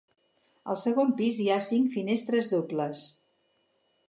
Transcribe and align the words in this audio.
Al 0.73 0.79
segon 0.83 1.11
pis 1.19 1.43
hi 1.43 1.47
ha 1.49 1.59
cinc 1.67 1.93
finestres 1.97 2.53
dobles. 2.55 3.05